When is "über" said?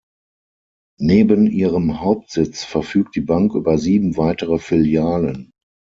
3.53-3.77